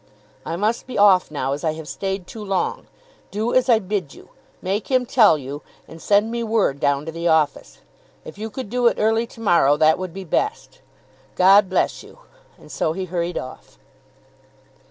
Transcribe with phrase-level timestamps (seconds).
[0.47, 2.87] I must be off now, as I have stayed too long.
[3.29, 4.29] Do as I bid you.
[4.59, 7.81] Make him tell you, and send me word down to the office.
[8.25, 10.81] If you could do it early to morrow, that would be best.
[11.35, 12.17] God bless you."
[12.57, 13.77] And so he hurried off.